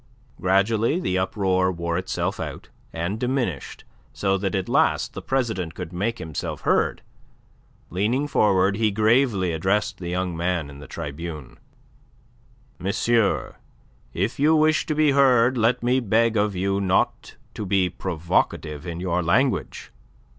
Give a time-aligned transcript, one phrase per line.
[0.41, 5.93] Gradually the uproar wore itself out, and diminished so that at last the President could
[5.93, 7.03] make himself heard.
[7.91, 11.59] Leaning forward, he gravely addressed the young man in the tribune:
[12.79, 13.57] "Monsieur,
[14.11, 18.87] if you wish to be heard, let me beg of you not to be provocative
[18.87, 19.91] in your language."